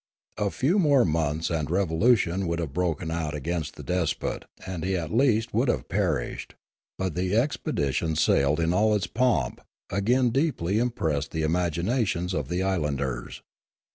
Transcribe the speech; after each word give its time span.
A 0.39 0.49
few 0.49 0.79
more 0.79 1.05
months 1.05 1.51
and 1.51 1.69
revolution 1.69 2.47
would 2.47 2.57
have 2.57 2.73
broken 2.73 3.11
out 3.11 3.35
against 3.35 3.75
the 3.75 3.83
despot, 3.83 4.45
and 4.65 4.83
he 4.83 4.97
at 4.97 5.13
least 5.13 5.53
would 5.53 5.67
have 5.67 5.89
perished; 5.89 6.55
but 6.97 7.13
the 7.13 7.35
expedition 7.35 8.15
sailed 8.15 8.59
in 8.59 8.73
all 8.73 8.95
its 8.95 9.05
pomp, 9.05 9.61
again 9.91 10.31
deeply 10.31 10.79
im 10.79 10.89
pressing 10.89 11.29
the 11.33 11.43
imaginations 11.43 12.33
of 12.33 12.49
the 12.49 12.63
islanders. 12.63 13.43